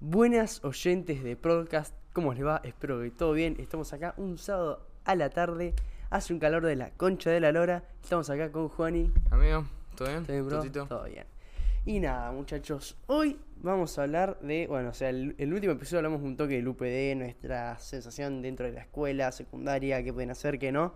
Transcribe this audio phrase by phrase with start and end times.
[0.00, 2.60] Buenas oyentes de podcast, ¿cómo les va?
[2.64, 3.56] Espero que todo bien.
[3.58, 5.74] Estamos acá un sábado a la tarde,
[6.10, 7.82] hace un calor de la concha de la lora.
[8.02, 9.10] Estamos acá con Juani.
[9.30, 9.66] Amigo,
[9.96, 10.24] ¿todo bien?
[10.24, 10.56] ¿Todo bien, bro?
[10.58, 10.86] ¿Totito?
[10.86, 11.24] Todo bien.
[11.84, 15.98] Y nada, muchachos, hoy vamos a hablar de, bueno, o sea, el, el último episodio
[15.98, 20.58] hablamos un toque del UPD, nuestra sensación dentro de la escuela, secundaria, qué pueden hacer,
[20.58, 20.94] qué no.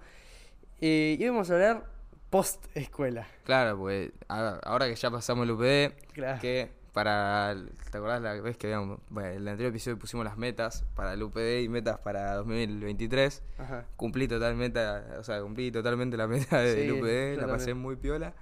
[0.80, 1.86] Eh, y hoy vamos a hablar
[2.30, 3.26] post escuela.
[3.44, 6.40] Claro, pues ahora que ya pasamos el UPD, Claro.
[6.40, 7.54] que para.
[7.90, 9.00] ¿Te acordás la vez que habíamos.
[9.08, 13.42] Bueno, en el anterior episodio pusimos las metas para el UPD y metas para 2023?
[13.58, 13.84] Ajá.
[13.96, 14.80] Cumplí totalmente,
[15.18, 18.34] o sea, cumplí totalmente la meta del Sí, UPD, la pasé muy piola.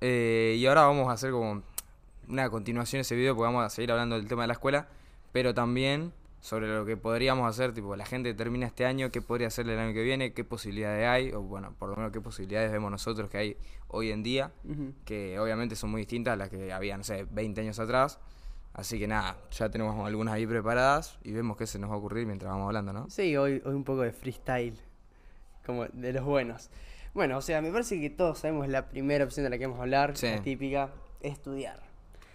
[0.00, 1.62] Eh, y ahora vamos a hacer como
[2.28, 4.88] una continuación de ese video porque vamos a seguir hablando del tema de la escuela,
[5.32, 6.12] pero también
[6.44, 9.78] sobre lo que podríamos hacer, tipo, la gente termina este año, qué podría hacer el
[9.78, 13.30] año que viene, qué posibilidades hay, o bueno, por lo menos qué posibilidades vemos nosotros
[13.30, 13.56] que hay
[13.88, 14.52] hoy en día,
[15.06, 18.18] que obviamente son muy distintas a las que había, no sé, 20 años atrás.
[18.74, 21.96] Así que nada, ya tenemos algunas ahí preparadas y vemos qué se nos va a
[21.96, 23.08] ocurrir mientras vamos hablando, ¿no?
[23.08, 24.78] Sí, hoy, hoy un poco de freestyle,
[25.64, 26.68] como de los buenos.
[27.14, 29.78] Bueno, o sea, me parece que todos sabemos la primera opción de la que vamos
[29.80, 30.26] a hablar, Sí.
[30.26, 30.90] la típica,
[31.22, 31.80] estudiar.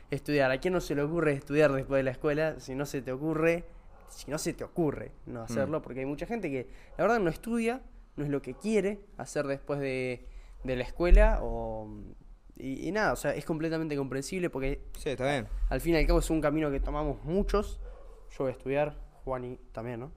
[0.10, 0.50] Estudiar.
[0.50, 2.60] ¿A quién no se le ocurre estudiar después de la escuela?
[2.60, 3.66] Si no se te ocurre,
[4.10, 7.30] si no se te ocurre no hacerlo, porque hay mucha gente que la verdad no
[7.30, 7.82] estudia,
[8.16, 10.26] no es lo que quiere hacer después de,
[10.64, 11.88] de la escuela o...
[12.58, 15.48] Y, y nada, o sea, es completamente comprensible porque Sí, está bien.
[15.70, 17.80] al fin y al cabo es un camino que tomamos muchos.
[18.32, 20.12] Yo voy a estudiar, Juani también, ¿no?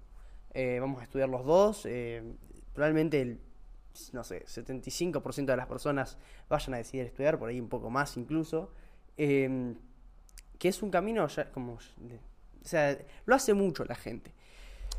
[0.53, 1.87] Eh, vamos a estudiar los dos.
[1.87, 2.35] eh,
[2.75, 3.41] probablemente el,
[4.13, 6.19] no sé, 75% de las personas
[6.49, 8.73] vayan a decidir estudiar, por ahí un poco más incluso.
[9.17, 9.75] eh,
[10.59, 11.79] que es un camino ya como...
[12.65, 14.33] o sea, lo hace mucho la gente.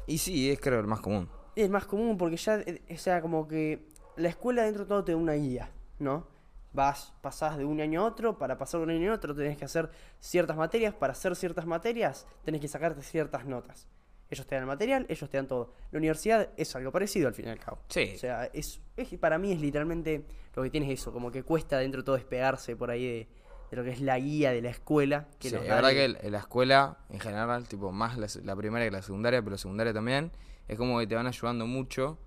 [0.08, 1.30] Y sí, es creo el más común.
[1.56, 5.04] Es más común porque ya, eh, o sea, como que la escuela dentro de todo
[5.04, 6.28] te da una guía, ¿no?
[6.74, 9.58] Vas, pasás de un año a otro, para pasar de un año a otro tenés
[9.58, 13.88] que hacer ciertas materias, para hacer ciertas materias tenés que sacarte ciertas notas.
[14.30, 15.74] Ellos te dan el material, ellos te dan todo.
[15.92, 17.78] La universidad es algo parecido al fin y al cabo.
[17.90, 18.14] Sí.
[18.16, 20.26] O sea, es, es- para mí es literalmente
[20.56, 23.28] lo que tienes eso, como que cuesta dentro de todo despegarse por ahí de,
[23.76, 25.28] de lo que es la guía de la escuela.
[25.40, 28.28] Que Sí, nos la da verdad el- que la escuela, en general, tipo más la,
[28.44, 30.32] la primaria que la secundaria, pero la secundaria también,
[30.68, 32.18] es como que te van ayudando mucho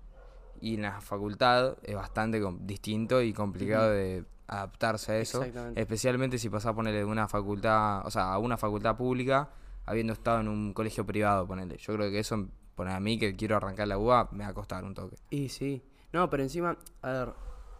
[0.61, 5.81] y en la facultad es bastante distinto y complicado de adaptarse a eso, Exactamente.
[5.81, 9.49] especialmente si pasás a ponerle de una facultad, o sea, a una facultad pública
[9.85, 11.77] habiendo estado en un colegio privado, ponele.
[11.77, 14.53] Yo creo que eso, poner a mí que quiero arrancar la UA, me va a
[14.53, 15.15] costar un toque.
[15.29, 15.81] Y sí.
[16.13, 17.33] No, pero encima, a ver,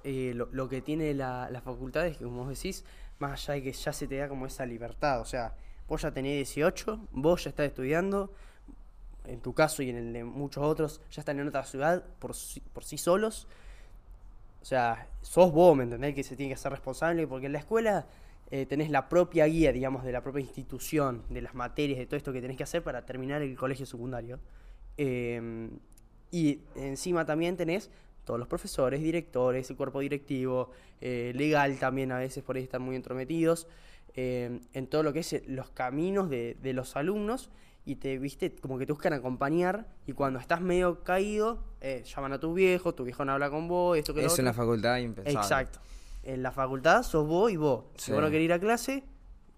[0.04, 2.84] eh, lo, lo que tiene la, la facultad es que, como vos decís,
[3.20, 5.54] más allá de que ya se te da como esa libertad, o sea,
[5.88, 8.32] vos ya tenés 18, vos ya estás estudiando,
[9.26, 12.36] en tu caso y en el de muchos otros, ya están en otra ciudad por,
[12.36, 13.48] sí- por sí solos.
[14.62, 16.14] O sea, sos vos, ¿me entendés?
[16.16, 18.06] Que se tiene que ser responsable, porque en la escuela
[18.52, 22.18] eh, tenés la propia guía, digamos, de la propia institución, de las materias, de todo
[22.18, 24.40] esto que tenés que hacer para terminar el colegio secundario.
[24.98, 25.70] Eh,
[26.32, 27.90] y encima también tenés
[28.28, 30.70] todos los profesores, directores, el cuerpo directivo,
[31.02, 33.68] eh, legal también a veces por ahí están muy entrometidos
[34.16, 37.50] eh, en todo lo que es eh, los caminos de, de los alumnos
[37.86, 42.34] y te, viste, como que te buscan acompañar y cuando estás medio caído, eh, llaman
[42.34, 44.52] a tu viejo, tu viejo no habla con vos, esto que lo Eso en la
[44.52, 44.64] otro.
[44.64, 45.40] facultad impensable.
[45.40, 45.80] Exacto.
[46.24, 47.86] En la facultad sos vos y vos.
[47.96, 48.12] Si Sí.
[48.12, 49.04] vos no querés ir a clase,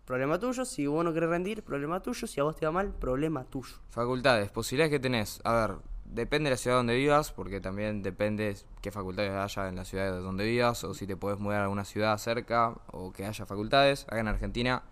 [0.06, 0.63] problema tuyo.
[0.66, 2.28] Si vos no querés rendir, problema tuyo.
[2.28, 3.74] Si a vos te va mal, problema tuyo.
[3.90, 5.40] Facultades, posibilidades que tenés.
[5.44, 5.78] A ver,
[6.09, 10.12] depende de la ciudad donde vivas, porque también depende qué facultades haya en la ciudad
[10.12, 13.46] de donde vivas, o si te podés mudar a alguna ciudad cerca, o que haya
[13.46, 14.06] facultades.
[14.08, 14.84] Acá en Argentina,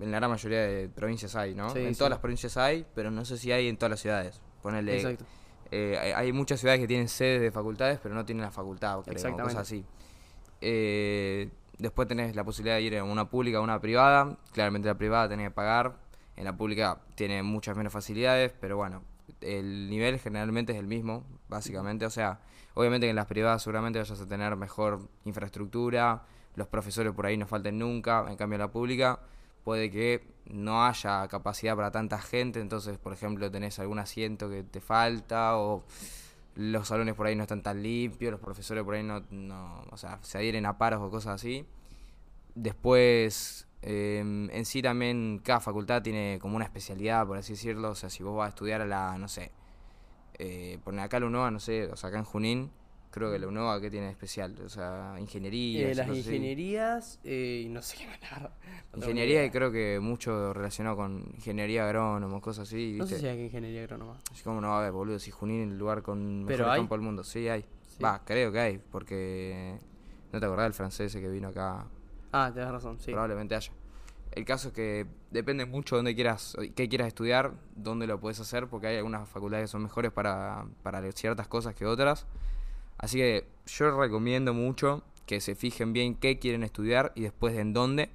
[0.00, 1.70] en la gran mayoría de provincias hay, ¿no?
[1.70, 1.98] Sí, en sí.
[1.98, 4.40] todas las provincias hay, pero no sé si hay en todas las ciudades.
[4.62, 5.24] Ponele, Exacto.
[5.70, 9.12] eh, hay, muchas ciudades que tienen sedes de facultades, pero no tienen la facultad, creo,
[9.12, 9.54] Exactamente.
[9.54, 9.84] cosas así.
[10.60, 14.36] Eh, después tenés la posibilidad de ir a una pública o una privada.
[14.52, 15.96] Claramente la privada tenés que pagar.
[16.36, 19.02] En la pública tiene muchas menos facilidades, pero bueno,
[19.40, 22.06] el nivel generalmente es el mismo, básicamente.
[22.06, 22.40] O sea,
[22.74, 26.22] obviamente que en las privadas seguramente vayas a tener mejor infraestructura,
[26.56, 29.20] los profesores por ahí no falten nunca, en cambio en la pública
[29.64, 34.62] puede que no haya capacidad para tanta gente, entonces por ejemplo tenés algún asiento que
[34.62, 35.84] te falta o
[36.56, 39.96] los salones por ahí no están tan limpios, los profesores por ahí no, no o
[39.96, 41.66] sea, se adhieren a paros o cosas así.
[42.54, 47.90] Después, eh, en sí también cada facultad tiene como una especialidad, por así decirlo.
[47.90, 49.50] O sea, si vos vas a estudiar a la, no sé,
[50.38, 52.70] eh, poner acá la UNOVA, no sé, o sea, acá en Junín,
[53.10, 54.56] creo que la UNOVA, ¿qué tiene de especial?
[54.64, 55.90] O sea, ingeniería.
[55.90, 58.54] Eh, las ingenierías eh, y no sé qué más nada.
[58.92, 63.16] No Ingeniería y creo que mucho relacionado con ingeniería agrónomo, cosas así, No ¿viste?
[63.16, 64.18] sé si hay ingeniería agrónoma.
[64.30, 66.72] Así como no va a haber, boludo, si Junín es el lugar con Pero mejor
[66.74, 66.80] hay.
[66.80, 67.24] campo del mundo.
[67.24, 67.64] Sí, hay.
[67.86, 68.02] Sí.
[68.02, 69.78] Va, creo que hay, porque...
[70.32, 71.86] ¿No te acordás del francés que vino acá?
[72.32, 73.10] Ah, tenés razón, sí.
[73.12, 73.72] Probablemente haya.
[74.32, 78.38] El caso es que depende mucho de dónde quieras, qué quieras estudiar, dónde lo puedes
[78.38, 82.26] hacer, porque hay algunas facultades que son mejores para, para ciertas cosas que otras.
[82.96, 87.72] Así que yo recomiendo mucho que se fijen bien qué quieren estudiar y después en
[87.72, 88.10] dónde,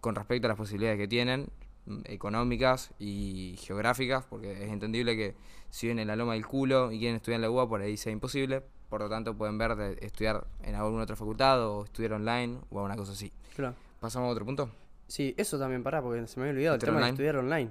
[0.00, 1.48] con respecto a las posibilidades que tienen,
[1.86, 5.34] mm, económicas y geográficas, porque es entendible que
[5.70, 7.96] si vienen en la loma del culo y quieren estudiar en la UBA, por ahí
[7.96, 8.62] sea imposible.
[8.88, 12.78] Por lo tanto, pueden ver de estudiar en alguna otra facultad o estudiar online o
[12.78, 13.32] alguna cosa así.
[13.54, 13.74] Claro.
[14.00, 14.70] ¿Pasamos a otro punto?
[15.08, 17.70] Sí, eso también pará, porque se me había olvidado el ¿Estudiar tema de estudiar online.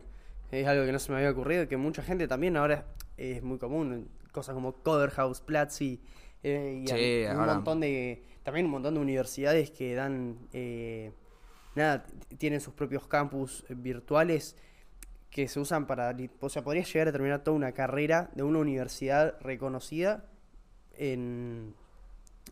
[0.51, 2.85] Es algo que no se me había ocurrido, que mucha gente también ahora
[3.17, 4.09] es muy común.
[4.31, 6.01] Cosas como Coder House, Platzi,
[6.43, 8.23] eh, y Sí, un ahora- montón de.
[8.43, 10.37] También un montón de universidades que dan.
[10.53, 11.11] eh,
[11.75, 12.05] nada,
[12.37, 14.55] tienen sus propios campus virtuales
[15.31, 16.15] que se usan para.
[16.41, 20.25] O sea, podrías llegar a terminar toda una carrera de una universidad reconocida
[20.97, 21.73] en.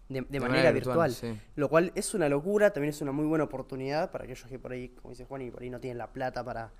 [0.09, 1.11] De, de manera, virtual.
[1.11, 1.39] sí.
[1.55, 4.71] Lo cual es una locura, también es una muy buena oportunidad para aquellos que por
[4.71, 6.71] ahí, como dice Juan, y por ahí no tienen la plata para,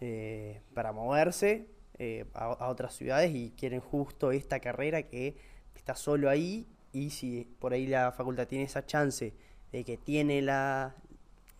[0.00, 1.68] eh, para moverse
[1.98, 5.36] eh, a, a otras ciudades y quieren justo esta carrera que
[5.76, 9.34] está solo ahí y si por ahí la facultad tiene esa chance
[9.72, 10.96] de que tiene la,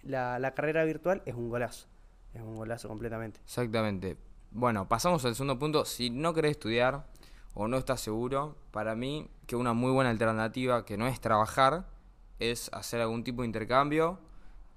[0.03, 1.87] la, la carrera virtual, es un golazo.
[2.35, 3.41] Es un golazo completamente.
[3.45, 4.17] Exactamente.
[4.53, 5.85] Bueno, pasamos al segundo punto.
[5.85, 7.05] Si no querés estudiar
[7.55, 11.87] o no estás seguro, para mí que una muy buena alternativa que no es trabajar
[12.39, 14.19] es hacer algún tipo de intercambio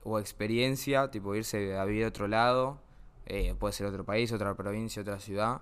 [0.03, 2.79] o experiencia, tipo irse a vivir a otro lado,
[3.25, 5.61] eh, puede ser otro país, otra provincia, otra ciudad,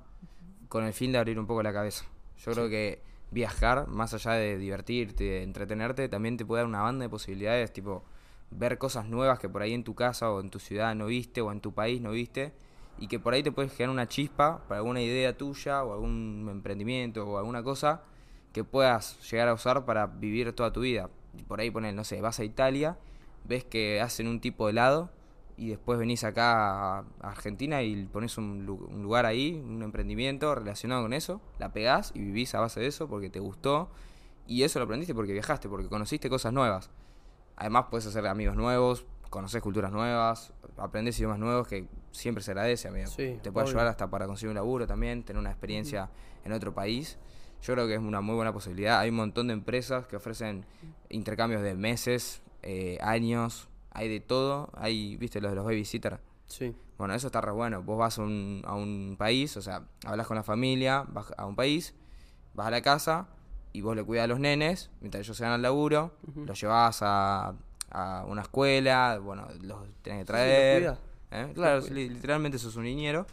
[0.67, 2.05] con el fin de abrir un poco la cabeza.
[2.43, 6.81] Yo creo que viajar, más allá de divertirte, de entretenerte, también te puede dar una
[6.81, 8.03] banda de posibilidades, tipo
[8.51, 11.41] ver cosas nuevas que por ahí en tu casa o en tu ciudad no viste
[11.41, 12.53] o en tu país no viste
[13.01, 16.47] y que por ahí te puedes generar una chispa para alguna idea tuya o algún
[16.49, 18.03] emprendimiento o alguna cosa
[18.53, 21.09] que puedas llegar a usar para vivir toda tu vida.
[21.37, 22.97] Y por ahí poner, no sé, vas a Italia,
[23.43, 25.09] ves que hacen un tipo de helado
[25.57, 30.53] y después venís acá a Argentina y pones un, lu- un lugar ahí, un emprendimiento
[30.53, 33.89] relacionado con eso, la pegás y vivís a base de eso porque te gustó
[34.47, 36.91] y eso lo aprendiste porque viajaste, porque conociste cosas nuevas.
[37.55, 42.89] Además puedes hacer amigos nuevos, conocer culturas nuevas, aprendés idiomas nuevos que siempre se agradece,
[42.89, 43.07] amigo.
[43.07, 43.77] Sí, te puede obvio.
[43.77, 46.09] ayudar hasta para conseguir un laburo también, tener una experiencia
[46.43, 47.17] en otro país.
[47.63, 48.99] Yo creo que es una muy buena posibilidad.
[48.99, 50.65] Hay un montón de empresas que ofrecen
[51.09, 54.69] intercambios de meses, eh, años, hay de todo.
[54.73, 56.19] Hay, viste, los de los babysitter.
[56.47, 56.75] Sí.
[56.97, 57.81] Bueno, eso está re bueno.
[57.83, 61.45] Vos vas a un, a un país, o sea, hablas con la familia, vas a
[61.45, 61.95] un país,
[62.53, 63.27] vas a la casa
[63.71, 66.99] y vos le cuidas a los nenes mientras ellos se van al laburo, los llevas
[67.01, 67.55] a,
[67.91, 70.83] a una escuela, bueno, los tenés que Sí, sí, traer.
[71.31, 71.51] ¿eh?
[71.53, 71.91] Claro, cuidás.
[71.91, 73.25] li- literalmente sos un niñero.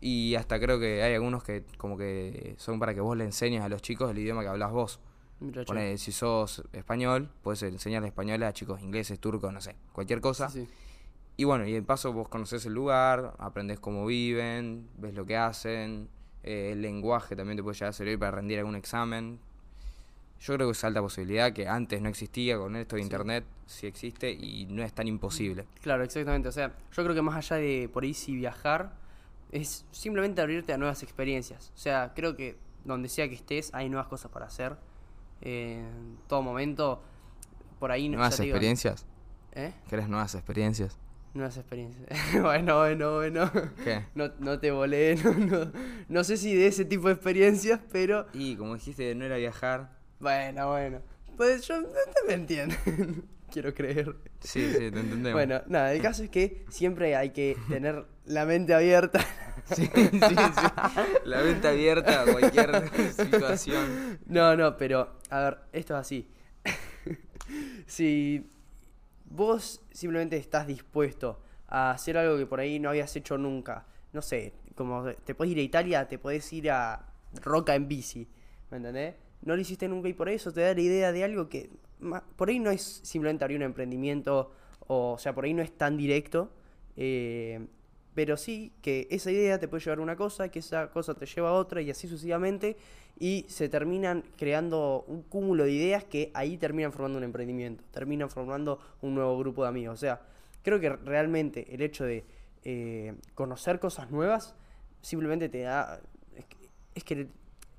[0.00, 3.62] Y hasta creo que hay algunos que como que son para que vos le enseñes
[3.62, 5.00] a los chicos el idioma que hablas vos.
[5.96, 10.48] Si sos español, puedes enseñarle español a chicos ingleses, turcos, no sé, cualquier cosa.
[10.48, 10.72] Sí, sí.
[11.36, 15.36] Y bueno, y de paso vos conocés el lugar, aprendés cómo viven, ves lo que
[15.36, 16.08] hacen,
[16.42, 19.38] eh, el lenguaje también te puede llegar a servir para rendir algún examen.
[20.40, 23.86] Yo creo que es alta posibilidad que antes no existía, con esto de internet sí
[23.86, 25.66] existe y no es tan imposible.
[25.82, 26.48] Claro, exactamente.
[26.48, 28.92] O sea, yo creo que más allá de por ahí sí viajar,
[29.50, 31.72] es simplemente abrirte a nuevas experiencias.
[31.74, 34.76] O sea, creo que donde sea que estés hay nuevas cosas para hacer.
[35.40, 37.02] Eh, en todo momento,
[37.78, 39.06] por ahí no ¿Nuevas digo, experiencias?
[39.52, 39.72] ¿Eh?
[39.88, 40.98] ¿Querés nuevas experiencias?
[41.34, 42.06] Nuevas experiencias.
[42.42, 43.50] bueno, bueno, bueno.
[43.84, 44.04] ¿Qué?
[44.14, 45.72] No, no te volé, no, no,
[46.08, 49.97] no sé si de ese tipo de experiencias, pero Y como dijiste, no era viajar.
[50.20, 51.02] Bueno, bueno.
[51.36, 52.74] Pues yo te me entiendo.
[53.50, 54.14] Quiero creer.
[54.40, 55.32] Sí, sí, te entendemos.
[55.32, 59.20] Bueno, nada, el caso es que siempre hay que tener la mente abierta.
[59.74, 60.36] Sí, sí, sí.
[61.24, 64.18] La venta abierta a cualquier situación.
[64.24, 66.30] No, no, pero a ver, esto es así.
[67.86, 68.48] si
[69.26, 73.84] vos simplemente estás dispuesto a hacer algo que por ahí no habías hecho nunca,
[74.14, 77.04] no sé, como te puedes ir a Italia, te puedes ir a
[77.42, 78.26] Roca en bici,
[78.70, 79.14] ¿me entendés?
[79.42, 81.70] No lo hiciste nunca y por eso te da la idea de algo que
[82.36, 84.52] por ahí no es simplemente abrir un emprendimiento,
[84.86, 86.50] o, sea, por ahí no es tan directo,
[86.96, 87.66] eh,
[88.14, 91.26] pero sí que esa idea te puede llevar a una cosa, que esa cosa te
[91.26, 92.76] lleva a otra y así sucesivamente,
[93.18, 98.30] y se terminan creando un cúmulo de ideas que ahí terminan formando un emprendimiento, terminan
[98.30, 99.94] formando un nuevo grupo de amigos.
[99.94, 100.20] O sea,
[100.62, 102.24] creo que realmente el hecho de
[102.64, 104.54] eh, conocer cosas nuevas
[105.00, 106.00] simplemente te da...
[106.94, 107.28] Es que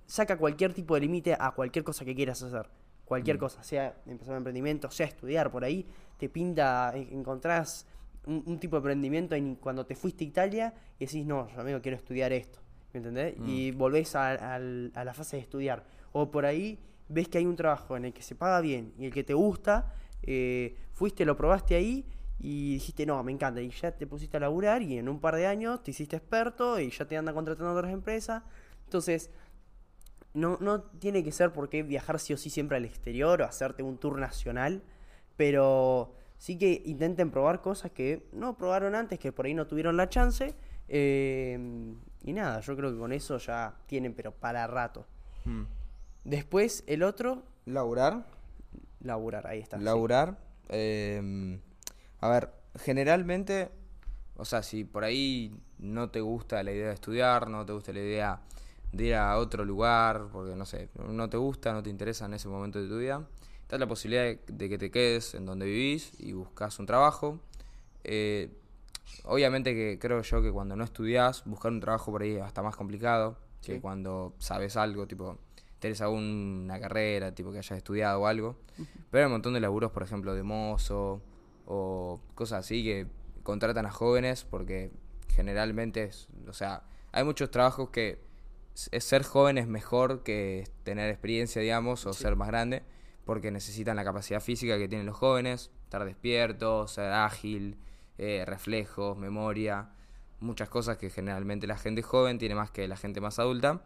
[0.10, 2.68] saca cualquier tipo de límite a cualquier cosa que quieras hacer.
[3.06, 3.40] Cualquier Mm.
[3.40, 5.86] cosa, sea empezar un emprendimiento, sea estudiar por ahí,
[6.18, 7.86] te pinta, en- encontrás
[8.26, 11.62] un, un tipo de emprendimiento en cuando te fuiste a Italia y decís, no, yo
[11.62, 12.60] amigo quiero estudiar esto,
[12.92, 13.38] ¿me entendés?
[13.38, 13.50] Mm.
[13.50, 15.86] Y volvés a, la fase de estudiar.
[16.12, 19.06] O por ahí ves que hay un trabajo en el que se paga bien y
[19.06, 22.06] el que te gusta, eh, fuiste, lo probaste ahí
[22.40, 25.36] y dijiste, no, me encanta, y ya te pusiste a laburar y en un par
[25.36, 28.44] de años te hiciste experto y ya te andan contratando otras empresas.
[28.86, 29.30] Entonces,
[30.34, 33.46] no, no tiene que ser por qué viajar sí o sí siempre al exterior o
[33.46, 34.84] hacerte un tour nacional,
[35.38, 39.98] pero sí que intenten probar cosas que no probaron antes, que por ahí no tuvieron
[39.98, 40.54] la chance.
[40.88, 41.58] eh,
[42.24, 45.06] y nada, yo creo que con eso ya tienen, pero para rato.
[45.46, 45.64] Mm.
[46.26, 48.26] Después, el otro, Laburar.
[49.02, 49.78] laburar, ahí está.
[49.78, 49.84] sí.
[49.84, 50.38] Laburar.
[50.68, 51.60] eh,
[52.20, 53.70] a ver, generalmente,
[54.36, 57.94] o sea, si por ahí no te gusta la idea de estudiar, no te gusta
[57.94, 58.42] la idea
[58.92, 62.34] de ir a otro lugar, porque no sé, no te gusta, no te interesa en
[62.34, 63.28] ese momento de tu vida,
[63.70, 67.40] da la posibilidad de, de que te quedes en donde vivís y buscas un trabajo.
[68.04, 68.52] Eh,
[69.26, 72.62] obviamente que creo yo que cuando no estudias, buscar un trabajo por ahí es hasta
[72.62, 75.38] más complicado que cuando sabes algo, tipo,
[75.80, 78.58] tenés alguna carrera, tipo que hayas estudiado o algo.
[79.12, 81.22] Pero hay un montón de laburos, por ejemplo, de mozo
[81.66, 83.08] o cosas así que
[83.44, 84.92] contratan a jóvenes porque
[85.30, 88.20] generalmente es, o sea, hay muchos trabajos que
[89.00, 92.24] ser joven es mejor que tener experiencia, digamos, o Sí.
[92.24, 92.84] ser más grande,
[93.26, 97.78] porque necesitan la capacidad física que tienen los jóvenes, estar despiertos, ser ágil,
[98.18, 99.90] eh, reflejos, memoria,
[100.40, 103.82] muchas cosas que generalmente la gente joven tiene más que la gente más adulta.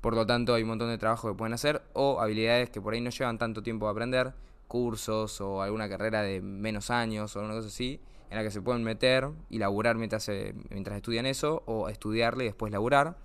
[0.00, 2.94] Por lo tanto, hay un montón de trabajo que pueden hacer o habilidades que por
[2.94, 4.34] ahí no llevan tanto tiempo a aprender,
[4.68, 8.00] cursos o alguna carrera de menos años o alguna cosa así,
[8.30, 10.28] en la que se pueden meter y laburar mientras,
[10.70, 13.16] mientras estudian eso o estudiarle y después laburar.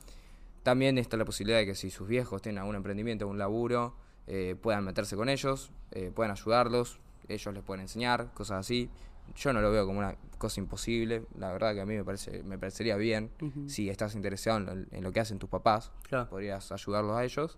[0.70, 3.96] También está la posibilidad de que si sus viejos tienen algún emprendimiento, algún laburo,
[4.28, 8.88] eh, puedan meterse con ellos, eh, puedan ayudarlos, ellos les pueden enseñar, cosas así.
[9.36, 12.44] Yo no lo veo como una cosa imposible, la verdad que a mí me, parece,
[12.44, 13.32] me parecería bien
[13.66, 16.30] si estás interesado en lo, en lo que hacen tus papás, Claro.
[16.30, 17.58] podrías ayudarlos a ellos.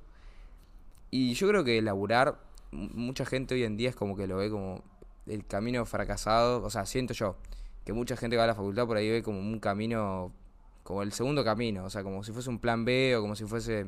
[1.10, 2.39] Y yo creo que laburar,
[2.72, 4.84] mucha gente hoy en día es como que lo ve como
[5.27, 7.36] el camino fracasado, o sea, siento yo
[7.84, 10.32] que mucha gente que va a la facultad por ahí ve como un camino,
[10.84, 13.46] como el segundo camino, o sea, como si fuese un plan B o como si
[13.46, 13.88] fuese,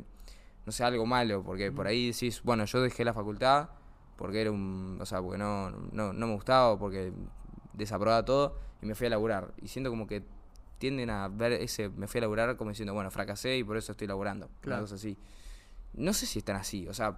[0.65, 3.69] no sé, algo malo, porque por ahí decís, bueno, yo dejé la facultad
[4.17, 7.11] porque era un, o sea, porque no, no, no me gustaba porque
[7.73, 9.53] desaprobaba todo y me fui a laburar.
[9.61, 10.23] Y siento como que
[10.77, 13.91] tienden a ver ese, me fui a laburar como diciendo, bueno, fracasé y por eso
[13.93, 14.77] estoy laburando, Claro.
[14.77, 15.17] una cosa así.
[15.93, 17.17] No sé si están así, o sea,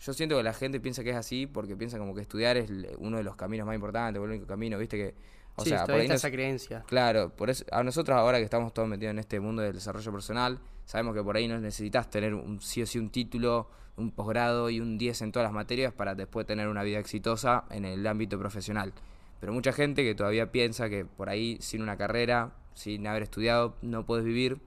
[0.00, 2.70] yo siento que la gente piensa que es así porque piensa como que estudiar es
[2.98, 5.14] uno de los caminos más importantes, o el único camino, viste que,
[5.60, 6.82] o sí, sea, por todavía ahí está nos- esa creencia.
[6.86, 10.12] Claro, por eso a nosotros ahora que estamos todos metidos en este mundo del desarrollo
[10.12, 14.10] personal, sabemos que por ahí no necesitas tener un, sí o sí un título, un
[14.12, 17.84] posgrado y un 10 en todas las materias para después tener una vida exitosa en
[17.84, 18.92] el ámbito profesional.
[19.40, 23.76] Pero mucha gente que todavía piensa que por ahí sin una carrera, sin haber estudiado,
[23.82, 24.58] no puedes vivir,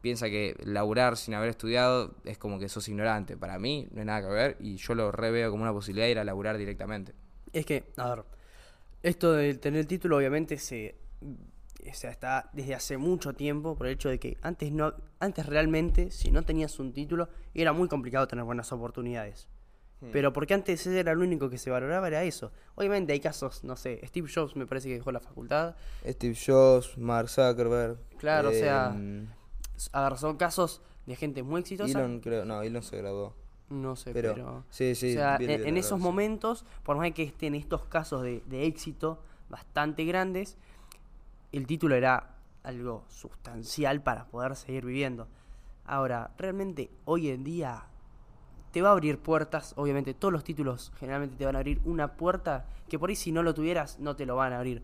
[0.00, 3.36] piensa que laburar sin haber estudiado es como que sos ignorante.
[3.36, 6.10] Para mí no hay nada que ver y yo lo reveo como una posibilidad de
[6.12, 7.12] ir a laburar directamente.
[7.52, 8.24] Es que, a ver,
[9.06, 13.86] esto de tener el título obviamente se o sea, está desde hace mucho tiempo por
[13.86, 17.88] el hecho de que antes no antes realmente si no tenías un título era muy
[17.88, 19.48] complicado tener buenas oportunidades.
[20.12, 22.52] Pero porque antes ese era lo único que se valoraba era eso.
[22.74, 25.74] Obviamente hay casos, no sé, Steve Jobs me parece que dejó la facultad.
[26.06, 27.96] Steve Jobs, Mark Zuckerberg.
[28.18, 29.26] Claro, o sea, em,
[29.92, 31.98] A ver, son casos de gente muy exitosa.
[31.98, 33.34] Elon creo, no, Elon se graduó.
[33.68, 34.64] No sé, Pero, pero...
[34.70, 38.22] sí, sí, o sea, el en, en esos momentos, por más que estén estos casos
[38.22, 40.56] de, de éxito bastante grandes,
[41.52, 45.28] el título era algo sustancial para poder seguir viviendo.
[45.84, 47.84] Ahora, realmente hoy en día
[48.72, 52.12] te va a abrir puertas, obviamente todos los títulos generalmente te van a abrir una
[52.16, 54.82] puerta que por ahí si no lo tuvieras no te lo van a abrir.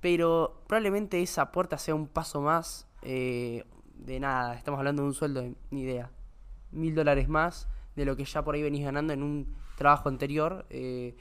[0.00, 5.14] Pero probablemente esa puerta sea un paso más eh, de nada, estamos hablando de un
[5.14, 6.10] sueldo de ni idea,
[6.72, 10.66] mil dólares más de lo que ya por ahí venís ganando en un trabajo anterior,
[10.70, 11.16] eh,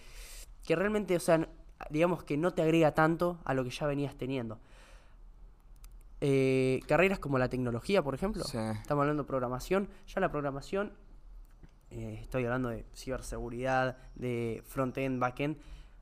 [0.66, 1.48] que realmente, o sea,
[1.90, 4.60] digamos que no te agrega tanto a lo que ya venías teniendo.
[6.22, 8.58] Eh, carreras como la tecnología, por ejemplo, Sí.
[8.58, 10.94] estamos hablando de programación, ya la programación,
[11.92, 15.58] eh, estoy hablando de ciberseguridad, de front-end, back-end,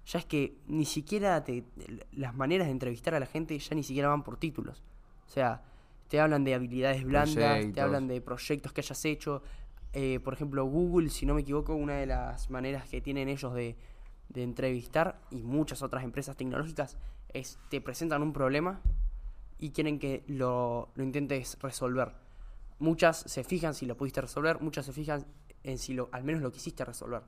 [0.06, 1.64] ya es que ni siquiera te-
[2.12, 4.84] las maneras de entrevistar a la gente ya ni siquiera van por títulos.
[5.26, 5.64] O sea,
[6.08, 9.42] te hablan de habilidades blandas, te hablan de proyectos que hayas hecho.
[9.94, 13.54] Eh, por ejemplo, Google, si no me equivoco, una de las maneras que tienen ellos
[13.54, 13.76] de,
[14.30, 16.98] de entrevistar y muchas otras empresas tecnológicas
[17.34, 18.82] es te presentan un problema
[19.60, 22.14] y quieren que lo, intentes resolver.
[22.80, 25.26] Muchas se fijan si lo pudiste resolver, muchas se fijan
[25.64, 27.22] en si lo, al menos lo quisiste resolver.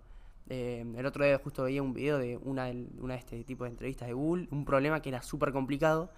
[0.49, 3.65] Eh, el otro día justo veía un video de una, del- una de este tipo
[3.65, 6.11] de entrevistas de Google, un problema que era súper complicado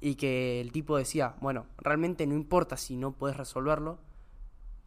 [0.00, 3.98] y que el tipo decía, bueno, realmente no importa si no puedes resolverlo,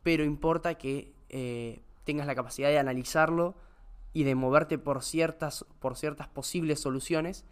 [0.05, 3.55] pero importa que eh, tengas la capacidad de analizarlo
[4.13, 7.43] y de moverte por ciertas, por ciertas posibles soluciones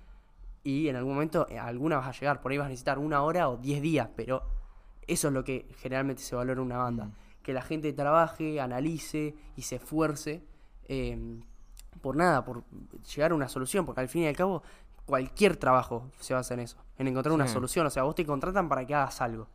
[0.63, 2.41] y en algún momento eh, alguna vas a llegar.
[2.41, 4.43] Por ahí vas a necesitar una hora o diez días, pero
[5.07, 7.05] eso es lo que generalmente se valora en una banda.
[7.05, 7.13] Mm.
[7.41, 10.43] Que la gente trabaje, analice y se esfuerce
[10.87, 11.41] eh,
[12.01, 12.65] por nada, por
[13.15, 14.61] llegar a una solución, porque al fin y al cabo
[15.07, 17.87] cualquier trabajo se basa en eso, en encontrar una solución.
[17.87, 19.47] O sea, vos te contratan para que hagas algo.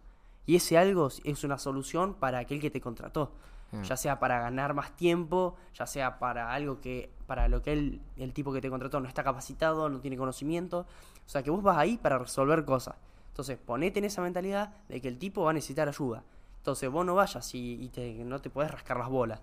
[0.48, 3.30] Y ese algo es una solución para aquel que te contrató.
[3.70, 3.82] Mm.
[3.82, 8.00] Ya sea para ganar más tiempo, ya sea para algo que, para lo que él,
[8.16, 10.86] el tipo que te contrató no está capacitado, no tiene conocimiento.
[11.26, 12.96] O sea que vos vas ahí para resolver cosas.
[13.28, 16.22] Entonces, ponete en esa mentalidad de que el tipo va a necesitar ayuda.
[16.56, 19.40] Entonces, vos no vayas y, y te- no te podés rascar las bolas.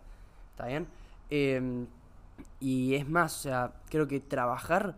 [0.52, 0.88] ¿Está bien?
[1.30, 1.86] Eh,
[2.60, 4.96] y es más, o sea, creo que trabajar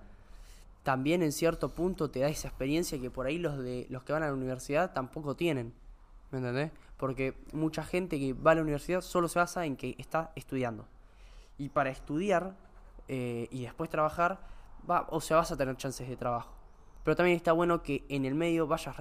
[0.83, 4.13] también en cierto punto te da esa experiencia que por ahí los de los que
[4.13, 5.73] van a la universidad tampoco tienen.
[6.31, 6.71] ¿Me entendés?
[6.97, 10.85] Porque mucha gente que va a la universidad solo se basa en que está estudiando.
[11.57, 12.55] Y para estudiar
[13.07, 14.39] eh, y después trabajar,
[14.89, 16.53] va, o sea, vas a tener chances de trabajo.
[17.03, 18.95] Pero también está bueno que en el medio vayas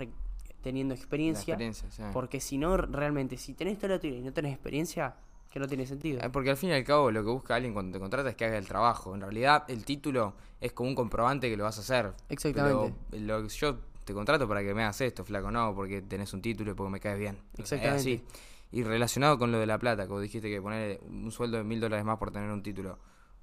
[0.62, 1.54] teniendo experiencia.
[1.54, 2.02] experiencia, sí.
[2.12, 5.16] Porque si no, realmente, si tenés toda la teoría y no tenés experiencia,
[5.56, 6.20] que no tiene sentido.
[6.20, 8.36] Eh, Porque al fin y al cabo lo que busca alguien cuando te contrata es
[8.36, 9.14] que haga el trabajo.
[9.14, 12.12] En realidad el título es como un comprobante que lo vas a hacer.
[12.28, 12.94] Exactamente.
[13.10, 16.40] Pero lo, yo te contrato para que me hagas esto, flaco, no, porque tenés un
[16.40, 17.38] título y porque me caes bien.
[17.58, 18.00] Exactamente.
[18.00, 18.22] así.
[18.70, 21.80] Y relacionado con lo de la plata, como dijiste que poner un sueldo de mil
[21.80, 23.00] dólares más por tener un título.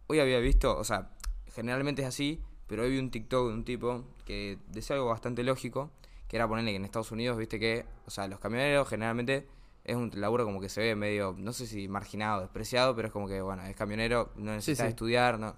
[0.08, 1.12] Hoy había visto, o sea,
[1.48, 5.44] generalmente es así, pero hoy vi un TikTok de un tipo que decía algo bastante
[5.44, 5.92] lógico,
[6.30, 9.46] que era ponerle que en Estados Unidos, viste que, o sea, los camioneros generalmente
[9.84, 13.12] es un laburo como que se ve medio, no sé si marginado, despreciado, pero es
[13.12, 14.90] como que, bueno, es camionero, no necesitas sí.
[14.92, 15.58] estudiar, no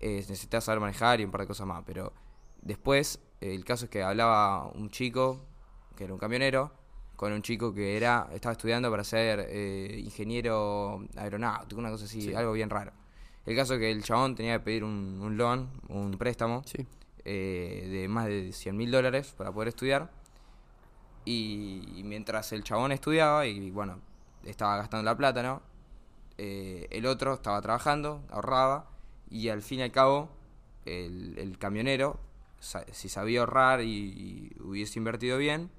[0.00, 1.82] eh, necesitas saber manejar y un par de cosas más.
[1.86, 2.14] Pero
[2.62, 3.20] después,
[3.54, 5.40] el caso es que hablaba un chico,
[5.96, 6.72] que era un camionero,
[7.16, 12.20] con un chico que era estaba estudiando para ser eh, ingeniero aeronáutico, una cosa así,
[12.22, 12.34] Sí.
[12.34, 12.92] algo bien raro.
[13.46, 16.86] El caso es que el chabón tenía que pedir un, un loan, un préstamo, Sí.
[17.24, 20.10] eh, de más de 100 mil dólares para poder estudiar.
[21.24, 24.00] Y, y mientras el chabón estudiaba y bueno,
[24.44, 25.62] estaba gastando la plata, ¿no?
[26.38, 28.86] Eh, el otro estaba trabajando, ahorraba
[29.30, 30.28] y al fin y al cabo
[30.84, 32.18] el, el camionero,
[32.92, 35.70] si sabía ahorrar y, y hubiese invertido bien,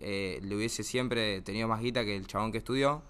[0.00, 3.02] eh, le hubiese siempre tenido más guita que el chabón que estudió,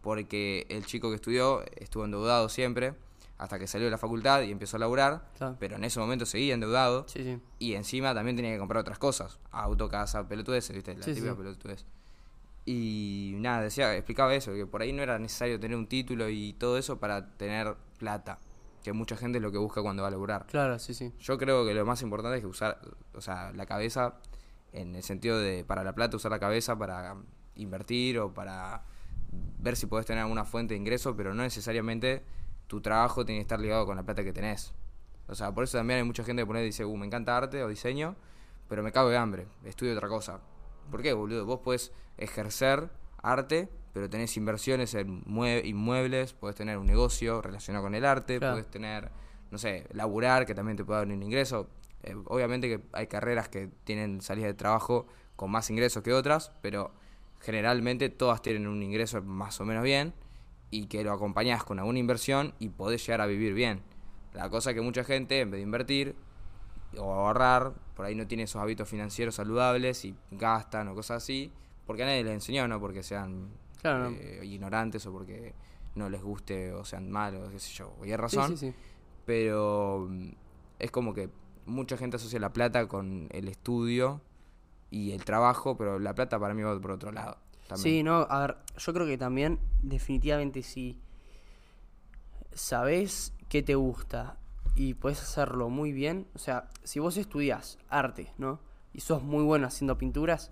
[0.00, 2.94] porque el chico que estudió estuvo endeudado siempre
[3.36, 5.56] hasta que salió de la facultad y empezó a laburar, Claro.
[5.60, 7.06] pero en ese momento seguía endeudado.
[7.08, 7.38] Sí, sí.
[7.60, 9.38] Y encima también tenía que comprar otras cosas.
[9.52, 10.96] Auto, casa, pelotudeces, ¿viste?
[10.96, 11.84] La Sí, típica pelotudez.
[12.66, 16.52] Y nada, decía, explicaba eso, que por ahí no era necesario tener un título y
[16.54, 18.38] todo eso para tener plata.
[18.82, 20.46] Que mucha gente es lo que busca cuando va a laburar.
[20.46, 21.12] Claro, sí, sí.
[21.18, 22.80] Yo creo que lo más importante es que usar,
[23.14, 24.14] o sea, la cabeza,
[24.72, 27.16] en el sentido de, para la plata, usar la cabeza para
[27.56, 28.84] invertir o para
[29.58, 32.24] ver si puedes tener alguna fuente de ingreso, pero no necesariamente
[32.66, 34.72] tu trabajo tiene que estar ligado con la plata que tenés.
[35.26, 37.36] O sea, por eso también hay mucha gente que pone y dice, uh, me encanta
[37.36, 38.16] arte o diseño,
[38.68, 40.40] pero me cago de hambre, estudio otra cosa.
[40.90, 41.44] ¿Por qué, boludo?
[41.44, 42.88] Vos podés ejercer
[43.22, 48.38] arte, pero tenés inversiones en mue- inmuebles, podés tener un negocio relacionado con el arte,
[48.38, 48.54] Claro.
[48.54, 49.10] podés tener,
[49.50, 51.68] no sé, laburar, que también te puede dar un ingreso.
[52.04, 56.52] Eh, obviamente que hay carreras que tienen salida de trabajo con más ingresos que otras,
[56.62, 56.92] pero
[57.40, 60.14] generalmente todas tienen un ingreso más o menos bien
[60.70, 63.82] y que lo acompañás con alguna inversión y podés llegar a vivir bien.
[64.32, 66.14] La cosa que mucha gente, en vez de invertir
[66.96, 71.50] o ahorrar, por ahí no tiene esos hábitos financieros saludables y gastan o cosas así,
[71.84, 73.48] porque a nadie les enseñó, no porque sean
[73.80, 75.54] Claro, eh, ignorantes o porque
[75.94, 78.74] no les guste o sean malos, qué sé yo, cualquier Sí, razón sí, sí.
[79.26, 80.28] pero mm,
[80.78, 81.28] es como que
[81.66, 84.20] mucha gente asocia la plata con el estudio
[84.90, 87.36] y el trabajo, pero la plata para mí va por otro lado.
[87.66, 87.82] también.
[87.98, 90.98] Sí, no, a ver, yo creo que también, definitivamente, si
[92.52, 94.38] sabes qué te gusta
[94.74, 98.60] y puedes hacerlo muy bien, o sea, si vos estudias arte, ¿no?
[98.92, 100.50] Y sos muy bueno haciendo pinturas,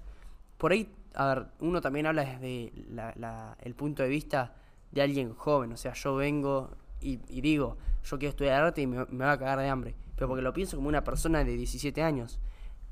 [0.58, 4.54] por ahí, a ver, uno también habla desde la- el punto de vista
[4.92, 8.86] de alguien joven, o sea, yo vengo y, y digo, yo quiero estudiar arte y
[8.86, 12.02] me, va a cagar de hambre, pero porque lo pienso como una persona de 17
[12.02, 12.38] años.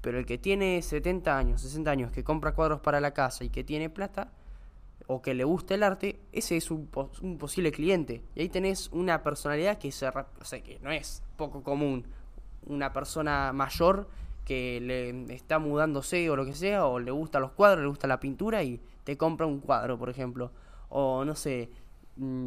[0.00, 3.48] Pero el que tiene 70 años, 60 años, que compra cuadros para la casa y
[3.48, 4.32] que tiene plata,
[5.06, 8.22] o que le gusta el arte, ese es un, pos- un posible cliente.
[8.34, 12.04] Y ahí tenés una personalidad que, se, o sea, que no es poco común.
[12.66, 14.08] Una persona mayor
[14.44, 18.06] que le está mudándose o lo que sea, o le gustan los cuadros, le gusta
[18.06, 20.52] la pintura y te compra un cuadro, por ejemplo.
[20.88, 21.70] O no sé,
[22.16, 22.46] mm,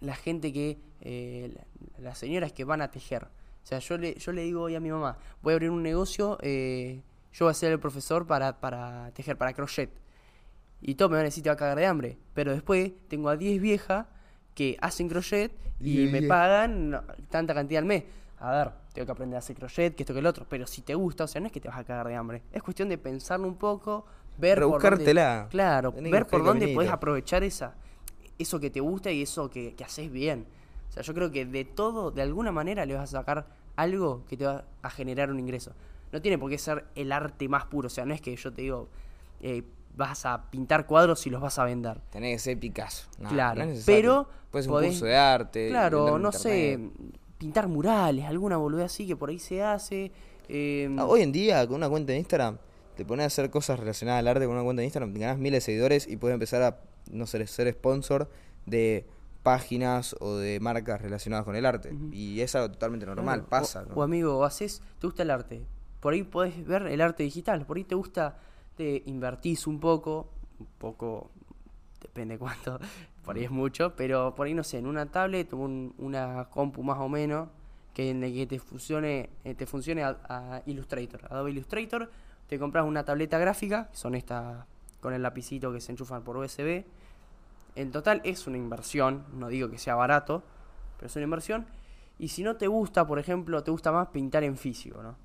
[0.00, 3.24] la gente que, eh, la- las señoras que van a tejer.
[3.24, 5.82] O sea, yo le, yo le digo hoy a mi mamá, voy a abrir un
[5.82, 9.90] negocio, eh, yo voy a ser el profesor para, para tejer, para crochet.
[10.82, 12.18] Y todo me van a decir te va a cagar de hambre.
[12.34, 14.06] Pero después tengo a 10 viejas
[14.54, 18.04] que hacen crochet y me pagan tanta cantidad al mes.
[18.38, 20.46] A ver, tengo que aprender a hacer crochet, que esto que el otro.
[20.48, 22.42] Pero si te gusta, o sea, no es que te vas a cagar de hambre.
[22.52, 24.04] Es cuestión de pensarlo un poco,
[24.38, 25.46] ver por dónde, Rebuscártela.
[25.50, 27.74] claro, Tenés ver por dónde podés aprovechar esa,
[28.38, 30.46] eso que te gusta y eso que, que haces bien.
[30.88, 34.24] O sea, yo creo que de todo, de alguna manera, le vas a sacar algo
[34.28, 35.72] que te va a generar un ingreso.
[36.12, 37.86] No tiene por qué ser el arte más puro.
[37.86, 38.88] O sea, no es que yo te digo,
[39.40, 39.62] eh,
[39.96, 42.00] vas a pintar cuadros y los vas a vender.
[42.10, 43.06] Tenés que ser Picasso.
[43.20, 45.68] No, Claro, no es pero Puede ser un podés- curso de arte.
[45.68, 46.90] Claro, no sé.
[47.40, 50.12] Pintar murales, alguna boludez así que por ahí se hace.
[50.48, 52.58] eh, Ah, hoy en día, con una cuenta de Instagram,
[52.96, 55.56] te pones a hacer cosas relacionadas al arte con una cuenta de Instagram, ganás miles
[55.56, 58.28] de seguidores y puedes empezar a, no sé, ser sponsor
[58.66, 59.06] de
[59.42, 61.94] páginas o de marcas relacionadas con el arte.
[62.12, 63.84] Y es algo totalmente normal, claro, pasa.
[63.94, 65.62] o amigo, haces, te gusta el arte.
[66.00, 68.38] Por ahí podés ver el arte digital, por ahí te gusta,
[68.76, 71.30] te invertís un poco, un poco,
[72.02, 72.78] depende cuánto,
[73.24, 76.82] por ahí es mucho, pero por ahí no sé, en una tablet un- una compu
[76.82, 77.48] más o menos,
[77.94, 82.10] que en el que te funcione, eh, te funcione a, a Illustrator, Adobe Illustrator,
[82.48, 84.64] te compras una tableta gráfica, que son estas
[85.00, 86.84] con el lapicito que se enchufan por USB.
[87.76, 90.42] En total es una inversión, no digo que sea barato,
[90.96, 91.66] pero es una inversión.
[92.18, 95.16] Y si no te gusta, por ejemplo, te gusta más pintar en físico, ¿no?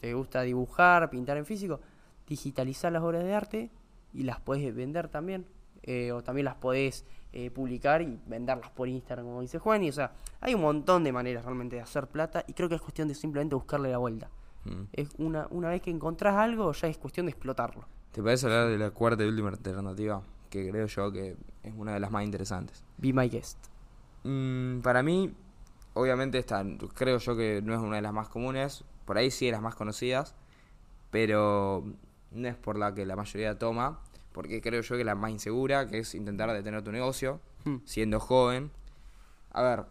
[0.00, 1.80] Te gusta dibujar, pintar en físico,
[2.28, 3.70] digitalizar las obras de arte
[4.12, 5.46] y las podés vender también.
[5.82, 9.82] Eh, o también las podés eh, publicar y venderlas por Instagram, como dice Juan.
[9.82, 12.74] Y, o sea, hay un montón de maneras realmente de hacer plata y creo que
[12.74, 14.28] es cuestión de simplemente buscarle la vuelta.
[14.64, 14.82] Mm.
[14.92, 17.84] Es una, una vez que encontrás algo, ya es cuestión de explotarlo.
[18.12, 20.22] ¿Te parece hablar de la cuarta y última alternativa?
[20.50, 22.84] Que creo yo que es una de las más interesantes.
[22.98, 23.58] Be my guest.
[24.24, 25.32] Mm, para mí,
[25.94, 26.64] obviamente esta
[26.94, 29.62] creo yo que no es una de las más comunes, por ahí sí de las
[29.62, 30.34] más conocidas,
[31.10, 31.84] pero
[32.30, 34.00] no es por la que la mayoría toma,
[34.32, 37.76] porque creo yo que la más insegura, que es intentar detener tu negocio, Hmm.
[37.84, 38.70] siendo joven.
[39.52, 39.84] A ver,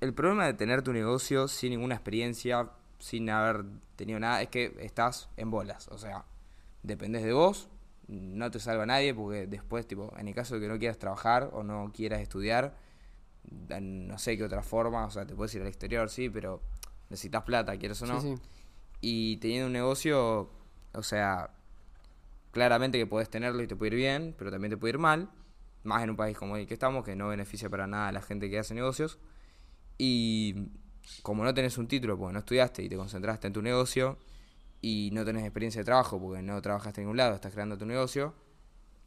[0.00, 3.64] el problema de tener tu negocio sin ninguna experiencia, sin haber
[3.96, 6.24] tenido nada, es que estás en bolas, o sea,
[6.82, 7.68] dependes de vos,
[8.06, 11.50] no te salva nadie, porque después, tipo, en el caso de que no quieras trabajar
[11.52, 12.74] o no quieras estudiar,
[13.80, 16.60] no sé qué otra forma, o sea, te puedes ir al exterior, sí, pero
[17.10, 18.20] necesitas plata, quieres o no.
[18.20, 18.42] Sí, sí.
[19.00, 20.50] Y teniendo un negocio,
[20.92, 21.50] o sea,
[22.58, 25.30] claramente que puedes tenerlo y te puede ir bien, pero también te puede ir mal,
[25.84, 28.20] más en un país como el que estamos, que no beneficia para nada a la
[28.22, 29.18] gente que hace negocios.
[29.96, 30.68] Y
[31.22, 34.18] como no tenés un título, porque no estudiaste y te concentraste en tu negocio,
[34.80, 37.86] y no tenés experiencia de trabajo, porque no trabajaste en ningún lado, estás creando tu
[37.86, 38.34] negocio,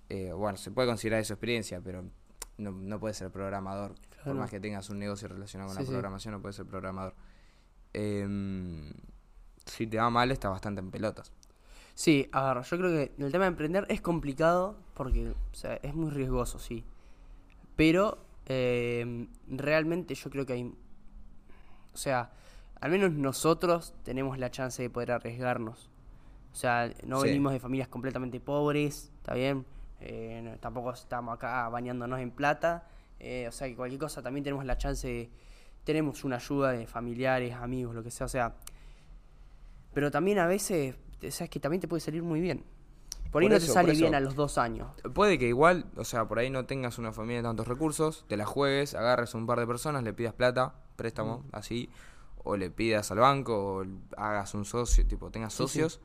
[0.09, 2.03] eh, bueno, se puede considerar eso experiencia, pero
[2.57, 3.95] no, no puedes ser programador.
[4.25, 5.91] Por más que tengas un negocio relacionado con Sí, la sí.
[5.91, 7.15] programación, no puedes ser programador.
[7.93, 8.91] Em,
[9.65, 11.31] si te va mal, estás bastante en pelotas.
[11.93, 15.75] Sí, a ver, yo creo que el tema de emprender es complicado porque o sea,
[15.75, 16.83] es muy riesgoso, sí.
[17.75, 20.63] Pero eh, realmente yo creo que hay...
[21.93, 22.31] O sea,
[22.79, 25.89] al menos nosotros tenemos la chance de poder arriesgarnos.
[26.51, 27.27] O sea, no Sí.
[27.27, 29.65] venimos de familias completamente pobres, ¿está bien?
[29.99, 32.87] Eh, no- tampoco estamos acá bañándonos en plata.
[33.23, 35.29] eh, o sea, que cualquier cosa también tenemos la chance de...
[35.83, 38.25] Tenemos una ayuda de familiares, amigos, lo que sea.
[38.25, 38.55] O sea,
[39.93, 42.65] pero también a veces, te- sabes que también te puede salir muy bien.
[43.31, 44.89] Por ahí no eso, te sale bien a los dos años.
[45.13, 48.35] Puede que igual, o sea, por ahí no tengas una familia de tantos recursos, te
[48.35, 51.89] la juegues, agarres a un par de personas, le pidas plata, préstamo, así,
[52.43, 53.85] o le pidas al banco, o
[54.17, 55.63] hagas un socio, tipo, tengas Sí, sí.
[55.63, 56.01] socios.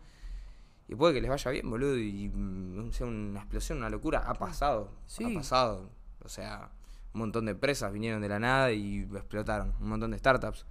[0.88, 4.20] Y puede que les vaya bien, boludo, y mm, sea una explosión, una locura.
[4.24, 5.24] Ha pasado, Sí.
[5.24, 5.90] ha pasado.
[6.24, 6.70] O sea,
[7.12, 9.72] un montón de empresas vinieron de la nada y explotaron.
[9.80, 10.64] Un montón de startups.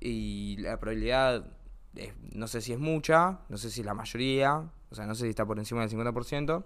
[0.00, 1.46] Y la probabilidad,
[1.94, 5.14] es- no sé si es mucha, no sé si es la mayoría, o sea, no
[5.14, 6.64] sé si está por encima del 50%,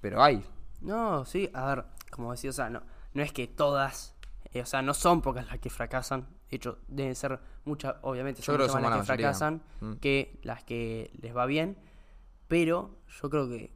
[0.00, 0.44] pero hay.
[0.80, 2.82] No, sí, a ver, como decía, o sea, no,
[3.14, 4.14] no es que todas,
[4.52, 6.26] eh, o sea, no son pocas las que fracasan.
[6.50, 9.26] De hecho, deben ser muchas, obviamente, Yo son creo que somos las que mayoría.
[9.32, 9.92] fracasan Mm.
[9.94, 11.76] que las que les va bien.
[12.46, 13.70] Pero yo creo que,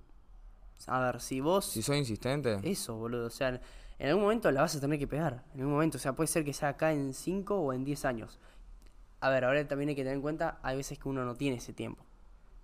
[0.86, 1.66] a ver, si vos...
[1.66, 3.26] Si soy insistente, Eso, boludo.
[3.26, 3.60] O sea,
[3.98, 5.44] en algún momento la vas a tener que pegar.
[5.52, 5.98] En algún momento.
[5.98, 8.40] O sea, puede ser que sea acá en 5 o en 10 años.
[9.22, 11.58] A ver, ahora también hay que tener en cuenta, hay veces que uno no tiene
[11.58, 12.04] ese tiempo.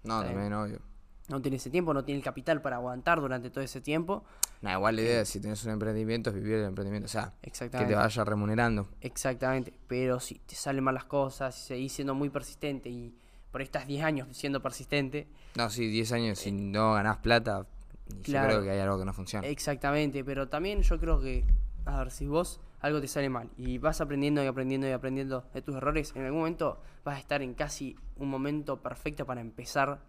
[0.03, 0.81] no, también, obvio.
[1.29, 4.25] No tiene ese tiempo, no tiene el capital para aguantar durante todo ese tiempo.
[4.61, 7.07] Nah, igual la idea, si tienes un emprendimiento, es vivir el emprendimiento.
[7.07, 8.89] O sea, que te vaya remunerando.
[9.03, 9.73] Exactamente.
[9.87, 13.15] Pero si te salen mal las cosas, si seguís siendo muy persistente y
[13.53, 17.67] por ahí estás 10 años siendo persistente, No, sí, 10 años si no ganás plata,
[18.09, 19.47] yo creo que hay algo que no funciona.
[19.47, 21.45] Exactamente, pero también yo creo que,
[21.85, 25.45] a ver, si vos algo te sale mal y vas aprendiendo y aprendiendo y aprendiendo
[25.53, 29.41] de tus errores, en algún momento vas a estar en casi un momento perfecto para
[29.41, 30.01] empezar.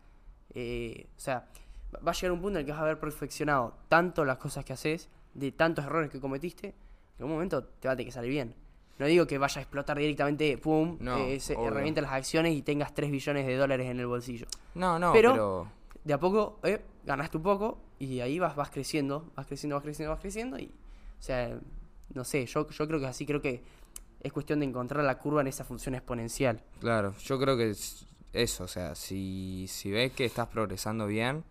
[0.54, 1.48] eh, o sea,
[2.06, 4.66] va a llegar un punto en el que vas a haber perfeccionado tanto las cosas
[4.66, 6.74] que haces, de tantos errores que cometiste,
[7.18, 8.56] que en un momento te va a tener que salir bien.
[8.98, 12.94] No digo que vaya a explotar directamente, pum, No, eh, se las acciones y tengas
[12.94, 14.46] 3 billones de dólares en el bolsillo.
[14.76, 15.80] No, no, Pero- pero...
[16.04, 19.84] De a poco, eh, ganaste un poco y ahí vas, vas creciendo, vas creciendo, vas
[19.84, 21.60] creciendo, vas creciendo y, o sea,
[22.14, 23.62] no sé, yo, yo creo que así, creo que
[24.22, 26.62] es cuestión de encontrar la curva en esa función exponencial.
[26.80, 31.44] Claro, yo creo que es eso, o sea, si, si ves que estás progresando bien,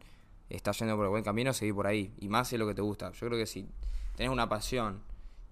[0.49, 2.12] estás yendo por el buen camino, seguí por ahí.
[2.18, 3.12] Y más si es lo que te gusta.
[3.12, 3.68] Yo creo que si
[4.16, 5.01] tenés una pasión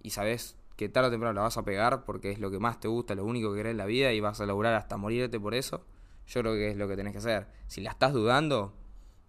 [0.02, 2.80] y sabes que tarde o temprano la vas a pegar porque es lo que más
[2.80, 5.40] te gusta, lo único que querés en la vida y vas a lograr hasta morirte
[5.40, 5.84] por eso,
[6.26, 7.46] yo creo que es lo que tenés que hacer.
[7.66, 8.74] Si la estás dudando,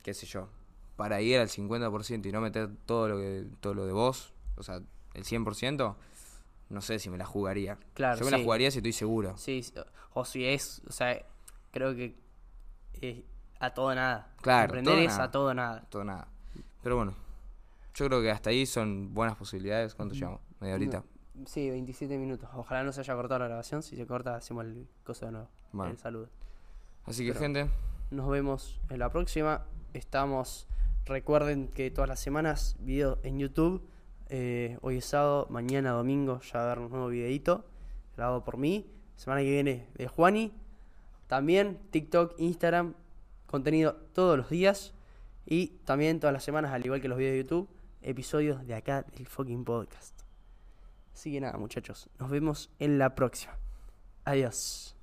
[0.04, 0.50] qué sé yo,
[0.98, 4.64] para ir al 50% y no meter todo lo, que, todo lo de vos, o
[4.64, 4.82] sea,
[5.18, 5.96] el 100%,
[6.70, 7.78] no sé si me la jugaría.
[7.94, 9.38] Claro, yo me la jugaría si estoy seguro.
[9.38, 9.66] Sí,
[10.14, 11.26] o si es, o sea,
[11.72, 12.16] creo que
[13.02, 13.24] es
[13.60, 14.34] a todo nada.
[14.42, 15.24] Claro, todo o es nada.
[15.24, 15.82] a todo nada.
[15.90, 16.28] todo nada.
[16.84, 17.14] Pero bueno,
[17.94, 19.96] yo creo que hasta ahí son buenas posibilidades.
[19.96, 20.42] ¿Cuánto llevamos?
[20.60, 21.04] Media horita.
[21.46, 22.50] Sí, 27 minutos.
[22.56, 23.84] Ojalá no se haya cortado la grabación.
[23.84, 25.50] Si se corta, hacemos el coso de nuevo.
[25.72, 25.92] Bueno.
[25.92, 26.30] El saludo.
[27.06, 27.70] Así que, Pero- gente,
[28.10, 29.66] Nos vemos en la próxima.
[29.94, 30.68] Estamos.
[31.06, 33.82] Recuerden que todas las semanas, video en YouTube.
[34.30, 37.66] Eh, hoy es sábado, mañana domingo ya va a haber un nuevo videito
[38.16, 38.86] grabado por mí.
[39.16, 40.52] Semana que viene de Juani.
[41.28, 42.94] También TikTok, Instagram,
[43.46, 44.94] contenido todos los días.
[45.46, 47.70] Y también todas las semanas, al igual que los videos de YouTube,
[48.02, 50.22] episodios de acá del fucking podcast.
[51.14, 53.58] Así que nada, muchachos, nos vemos en la próxima.
[54.26, 54.97] Adiós.